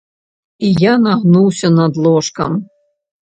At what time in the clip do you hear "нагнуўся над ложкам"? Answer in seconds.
1.07-2.51